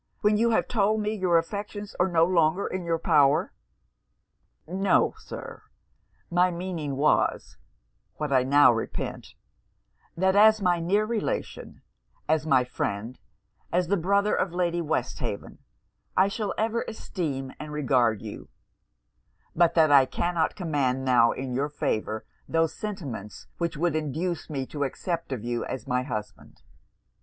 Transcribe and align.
when 0.21 0.35
you 0.35 0.49
have 0.49 0.67
told 0.67 0.99
me 0.99 1.13
your 1.13 1.37
affections 1.37 1.93
are 1.99 2.07
no 2.07 2.25
longer 2.25 2.65
in 2.65 2.83
your 2.83 2.97
power!' 2.97 3.53
'No, 4.65 5.13
Sir; 5.19 5.61
my 6.31 6.49
meaning 6.49 6.95
was, 6.97 7.57
what 8.15 8.33
I 8.33 8.41
now 8.41 8.73
repeat 8.73 9.35
that 10.17 10.35
as 10.35 10.59
my 10.59 10.79
near 10.79 11.05
relation, 11.05 11.83
as 12.27 12.47
my 12.47 12.63
friend, 12.63 13.19
as 13.71 13.89
the 13.89 13.95
brother 13.95 14.33
of 14.33 14.51
Lady 14.55 14.81
Westhaven, 14.81 15.59
I 16.17 16.29
shall 16.29 16.55
ever 16.57 16.81
esteem 16.87 17.53
and 17.59 17.71
regard 17.71 18.23
you; 18.23 18.49
but 19.55 19.75
that 19.75 19.91
I 19.91 20.07
cannot 20.07 20.55
command 20.55 21.05
now 21.05 21.31
in 21.31 21.53
your 21.53 21.69
favour 21.69 22.25
those 22.49 22.73
sentiments 22.73 23.45
which 23.59 23.73
should 23.75 23.95
induce 23.95 24.49
me 24.49 24.65
to 24.65 24.83
accept 24.83 25.31
of 25.31 25.43
you 25.43 25.63
as 25.63 25.85
my 25.85 26.01
husband. 26.01 26.63